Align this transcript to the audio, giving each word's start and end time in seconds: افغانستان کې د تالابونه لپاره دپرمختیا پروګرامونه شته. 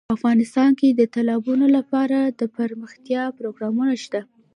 افغانستان 0.17 0.69
کې 0.79 0.87
د 0.91 1.01
تالابونه 1.15 1.65
لپاره 1.77 2.17
دپرمختیا 2.41 3.23
پروګرامونه 3.37 3.93
شته. 4.03 4.21